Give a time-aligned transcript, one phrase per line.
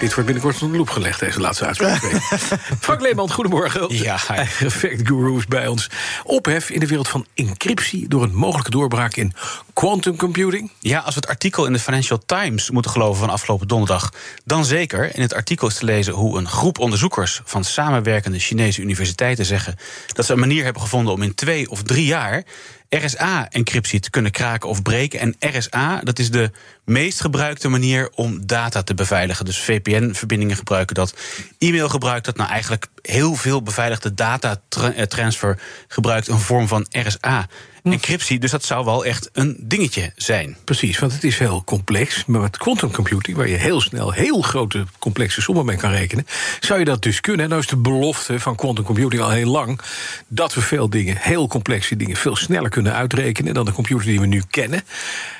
[0.00, 2.02] Dit wordt binnenkort onder de loep gelegd, deze laatste uitspraak.
[2.80, 3.96] Frank Leeman, goedemorgen.
[3.96, 5.90] Ja, fact gurus bij ons.
[6.24, 9.32] Ophef in de wereld van encryptie door een mogelijke doorbraak in
[9.80, 10.70] quantum computing.
[10.78, 14.12] Ja, als we het artikel in de Financial Times moeten geloven van afgelopen donderdag,
[14.44, 15.14] dan zeker.
[15.14, 19.76] In het artikel is te lezen hoe een groep onderzoekers van samenwerkende Chinese universiteiten zeggen
[20.12, 22.44] dat ze een manier hebben gevonden om in twee of drie jaar
[22.90, 25.20] RSA-encryptie te kunnen kraken of breken.
[25.20, 26.50] En RSA, dat is de
[26.84, 29.44] meest gebruikte manier om data te beveiligen.
[29.44, 31.14] Dus VPN-verbindingen gebruiken dat.
[31.58, 32.36] E-mail gebruikt dat.
[32.36, 37.46] Nou, eigenlijk heel veel beveiligde datatransfer gebruikt een vorm van RSA.
[37.82, 37.92] Hm.
[37.92, 40.56] Encryptie, dus dat zou wel echt een dingetje zijn.
[40.64, 42.24] Precies, want het is heel complex.
[42.24, 46.26] Maar met quantum computing, waar je heel snel heel grote complexe sommen mee kan rekenen,
[46.60, 47.42] zou je dat dus kunnen.
[47.42, 49.80] En nou is de belofte van quantum computing al heel lang
[50.28, 54.20] dat we veel dingen, heel complexe dingen, veel sneller kunnen uitrekenen dan de computer die
[54.20, 54.82] we nu kennen.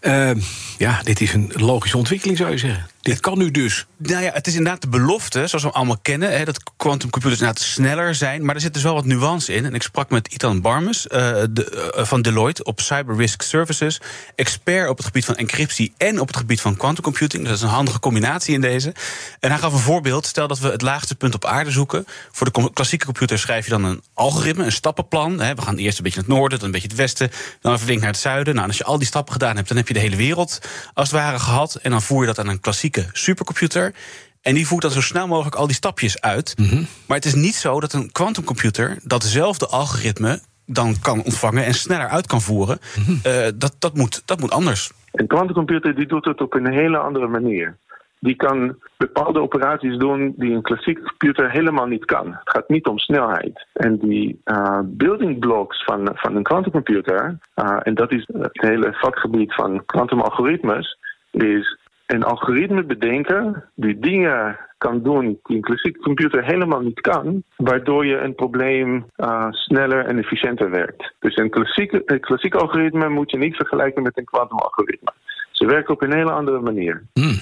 [0.00, 0.30] Uh,
[0.78, 2.86] ja, dit is een logische ontwikkeling, zou je zeggen.
[3.02, 3.86] Dit kan nu dus.
[3.96, 7.64] Nou ja, het is inderdaad de belofte, zoals we allemaal kennen, hè, dat quantumcomputers inderdaad
[7.64, 8.44] sneller zijn.
[8.44, 9.64] Maar er zit dus wel wat nuance in.
[9.64, 11.18] En ik sprak met Itan Barmes uh,
[11.50, 14.00] de, uh, van Deloitte op Cyber Risk Services,
[14.34, 17.42] expert op het gebied van encryptie en op het gebied van quantumcomputing.
[17.42, 18.94] Dus dat is een handige combinatie in deze.
[19.40, 20.26] En hij gaf een voorbeeld.
[20.26, 22.06] Stel dat we het laagste punt op aarde zoeken.
[22.32, 25.40] Voor de klassieke computer schrijf je dan een algoritme, een stappenplan.
[25.40, 25.54] Hè.
[25.54, 27.98] We gaan eerst een beetje naar het noorden, dan een beetje het westen, dan even
[27.98, 28.54] naar het zuiden.
[28.54, 30.58] Nou, als je al die stappen gedaan hebt, dan heb je de hele wereld
[30.94, 31.74] als het ware gehad.
[31.74, 33.94] En dan voer je dat aan een klassieke supercomputer.
[34.42, 36.54] En die voert dan zo snel mogelijk al die stapjes uit.
[36.58, 36.82] Mhm.
[37.06, 42.08] Maar het is niet zo dat een quantumcomputer datzelfde algoritme dan kan ontvangen en sneller
[42.08, 42.78] uit kan voeren.
[42.98, 43.10] Mhm.
[43.10, 44.90] Uh, dat, dat, moet, dat moet anders.
[45.12, 47.76] Een quantumcomputer die doet het op een hele andere manier.
[48.18, 52.26] Die kan bepaalde operaties doen die een klassieke computer helemaal niet kan.
[52.26, 53.66] Het gaat niet om snelheid.
[53.72, 58.92] En die uh, building blocks van, van een quantumcomputer, uh, en dat is het hele
[58.92, 60.98] vakgebied van quantumalgoritmes,
[61.30, 67.42] is een algoritme bedenken die dingen kan doen die een klassieke computer helemaal niet kan,
[67.56, 71.12] waardoor je een probleem uh, sneller en efficiënter werkt.
[71.20, 75.12] Dus een klassieke, een klassiek algoritme moet je niet vergelijken met een kwantumalgoritme.
[75.50, 77.02] Ze werken op een hele andere manier.
[77.12, 77.38] Hmm.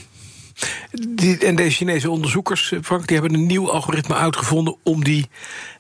[0.91, 5.26] Die, en deze Chinese onderzoekers, Frank, die hebben een nieuw algoritme uitgevonden om die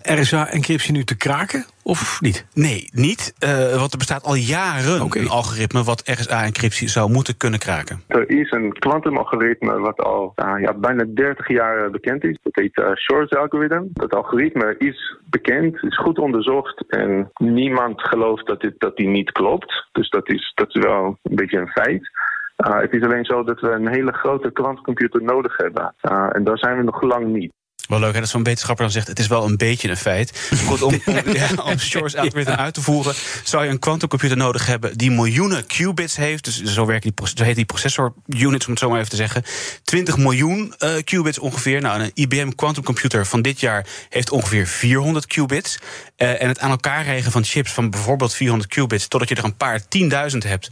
[0.02, 2.46] RSA-encryptie nu te kraken, of niet?
[2.54, 3.34] Nee, niet.
[3.44, 8.02] Uh, want er bestaat al jaren een algoritme wat RSA-encryptie zou moeten kunnen kraken.
[8.06, 12.38] Er is een kwantumalgoritme wat al uh, ja, bijna 30 jaar bekend is.
[12.42, 13.88] Dat heet uh, Shor's algoritme.
[13.92, 19.32] Dat algoritme is bekend, is goed onderzocht en niemand gelooft dat dit dat die niet
[19.32, 19.88] klopt.
[19.92, 22.10] Dus dat is, dat is wel een beetje een feit.
[22.66, 25.94] Uh, het is alleen zo dat we een hele grote kwantcomputer nodig hebben.
[26.02, 27.52] Uh, en daar zijn we nog lang niet.
[27.90, 29.06] Wel leuk hè, dat zo'n wetenschapper dan zegt...
[29.06, 30.50] het is wel een beetje een feit.
[30.66, 33.14] Goed, om, om, ja, om Shor's algoritme uit te voeren...
[33.44, 34.98] zou je een quantumcomputer nodig hebben...
[34.98, 36.44] die miljoenen qubits heeft.
[36.44, 39.16] Dus zo, werkt die, zo heet die processor units, om het zo maar even te
[39.16, 39.42] zeggen.
[39.84, 41.80] 20 miljoen uh, qubits ongeveer.
[41.80, 43.86] Nou, een IBM quantumcomputer van dit jaar...
[44.08, 45.78] heeft ongeveer 400 qubits.
[46.16, 49.08] Uh, en het aan elkaar regen van chips van bijvoorbeeld 400 qubits...
[49.08, 50.70] totdat je er een paar tienduizend hebt...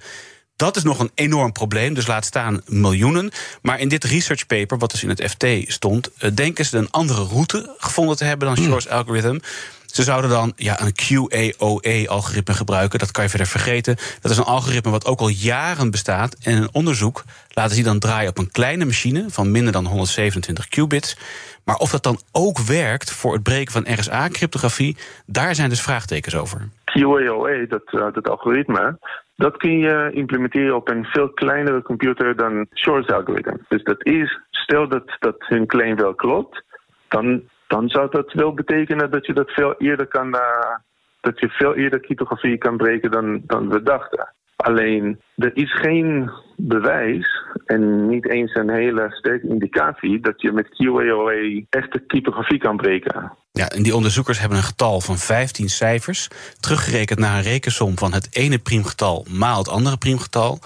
[0.58, 3.30] Dat is nog een enorm probleem, dus laat staan miljoenen.
[3.62, 6.91] Maar in dit research paper, wat dus in het FT stond, uh, denken ze een
[6.91, 9.38] andere route gevonden te hebben dan Shor's algorithm.
[9.86, 12.98] Ze zouden dan ja, een QAOA-algoritme gebruiken.
[12.98, 13.96] Dat kan je verder vergeten.
[14.20, 16.36] Dat is een algoritme wat ook al jaren bestaat.
[16.42, 19.72] En in een onderzoek laten ze die dan draaien op een kleine machine van minder
[19.72, 21.16] dan 127 qubits.
[21.64, 24.96] Maar of dat dan ook werkt voor het breken van RSA-cryptografie,
[25.26, 26.69] daar zijn dus vraagtekens over.
[26.84, 28.98] QAOA, dat, uh, dat algoritme,
[29.38, 33.60] dat kun je implementeren op een veel kleinere computer dan Shor's algoritme.
[33.69, 36.62] Dus dat is, stel dat, dat hun claim wel klopt,
[37.09, 40.76] dan, dan zou dat wel betekenen dat je dat veel eerder kan, uh,
[41.21, 44.32] dat je veel eerder cryptografie kan breken dan, dan we dachten.
[44.58, 50.69] Alleen, er is geen bewijs en niet eens een hele sterke indicatie dat je met
[50.69, 53.32] QAOA echte cryptografie kan breken.
[53.52, 56.28] Ja, en die onderzoekers hebben een getal van 15 cijfers,
[56.60, 60.58] teruggerekend naar een rekensom van het ene priemgetal maal het andere priemgetal.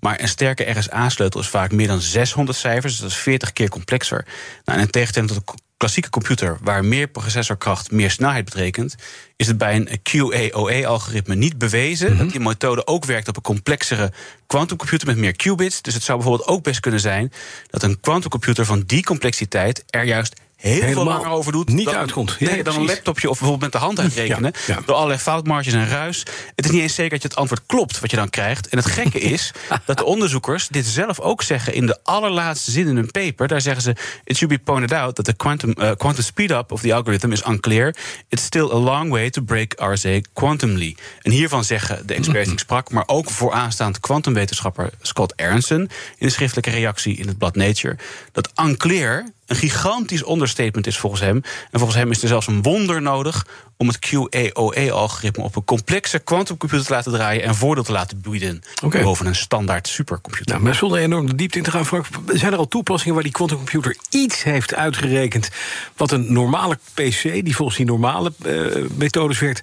[0.00, 3.68] Maar een sterke RSA-sleutel is vaak meer dan 600 cijfers, dus dat is 40 keer
[3.68, 4.24] complexer.
[4.64, 8.94] Nou, en in tegenstelling tot een klassieke computer, waar meer processorkracht meer snelheid betekent,
[9.36, 12.22] is het bij een QAOA-algoritme niet bewezen mm -hmm.
[12.24, 14.12] dat die methode ook werkt op een complexere
[14.46, 15.82] quantumcomputer met meer qubits.
[15.82, 17.32] Dus het zou bijvoorbeeld ook best kunnen zijn
[17.70, 21.68] dat een quantumcomputer van die complexiteit er juist heel veel langer over doet.
[21.68, 22.36] niet dan, uitkomt.
[22.38, 24.52] Ja, Nee, dan een laptopje of bijvoorbeeld met de hand uitrekenen.
[24.66, 24.82] Ja, ja.
[24.86, 26.18] Door allerlei foutmarges en ruis.
[26.54, 28.68] Het is niet eens zeker dat je het antwoord klopt wat je dan krijgt.
[28.68, 29.52] En het gekke is
[29.84, 33.48] dat de onderzoekers dit zelf ook zeggen in de allerlaatste zin in hun paper.
[33.48, 36.80] Daar zeggen ze: It should be pointed out that the quantum, uh, quantum speed-up of
[36.80, 37.94] the algorithm is unclear.
[38.28, 40.96] It's still a long way to break RSA quantumly.
[41.22, 45.88] En hiervan zeggen de experts die ik sprak, maar ook vooraanstaand kwantumwetenschapper Scott Aronson in
[46.18, 47.96] een schriftelijke reactie in het blad Nature,
[48.32, 51.36] dat unclear een gigantisch understatement is volgens hem.
[51.70, 53.46] En volgens hem is er zelfs een wonder nodig
[53.76, 58.60] om het QAOE-algoritme op een complexe quantumcomputer te laten draaien en voordeel te laten bieden
[58.84, 59.02] Oké.
[59.02, 60.50] boven een standaard supercomputer.
[60.52, 63.22] Nou, maar zonder enorm de diepte in te gaan, Frank, zijn er al toepassingen waar
[63.22, 65.50] die quantumcomputer iets heeft uitgerekend
[65.96, 69.62] wat een normale PC, die volgens die normale eh, methodes werkt,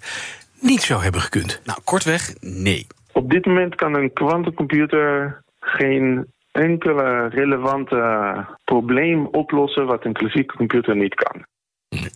[0.59, 1.61] niet zou hebben gekund?
[1.63, 2.87] Nou, kortweg, nee.
[3.11, 6.27] Op dit moment kan een quantumcomputer geen
[6.59, 11.45] enkele relevante probleem oplossen wat een klassieke computer niet kan.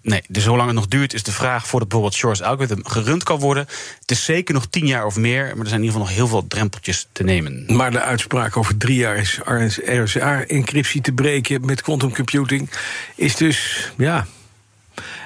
[0.02, 3.40] Nee, dus zolang het nog duurt, is de vraag voordat bijvoorbeeld Shor's algorithm gerund kan
[3.40, 3.66] worden.
[4.00, 6.16] Het is zeker nog tien jaar of meer, maar er zijn in ieder geval nog
[6.16, 7.66] heel veel drempeltjes te nemen.
[7.68, 9.40] Maar de uitspraak over drie jaar is
[9.84, 12.70] RSA-encryptie te breken met quantum computing
[13.16, 14.26] is dus, ja,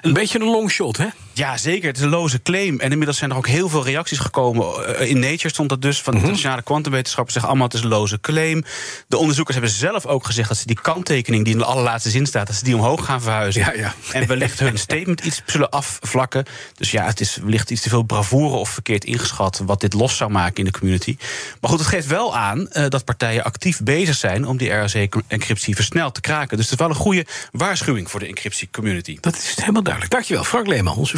[0.01, 1.07] een beetje een long shot, hè?
[1.37, 1.87] Ja, zeker.
[1.87, 2.79] Het is een loze claim.
[2.79, 4.95] En inmiddels zijn er ook heel veel reacties gekomen.
[4.97, 6.01] Eh, In Nature stond dat dus.
[6.01, 8.63] Van de internationale kwantumwetenschappers zeggen allemaal het is een loze claim.
[9.07, 12.25] De onderzoekers hebben zelf ook gezegd dat ze die kanttekening die in de allerlaatste zin
[12.25, 13.61] staat, dat ze die omhoog gaan verhuizen.
[13.61, 13.93] Ja, ja.
[14.11, 16.45] En wellicht hun statement iets zullen afvlakken.
[16.75, 20.17] Dus ja, het is wellicht iets te veel bravoure of verkeerd ingeschat wat dit los
[20.17, 21.17] zou maken in de community.
[21.61, 25.75] Maar goed, het geeft wel aan eh, dat partijen actief bezig zijn om die RSA-encryptie
[25.75, 26.57] versneld te kraken.
[26.57, 29.17] Dus het is wel een goede waarschuwing voor de encryptie-community.
[29.21, 30.13] Dat is helemaal duidelijk.
[30.13, 31.17] Dankjewel, Frank Leeman, onze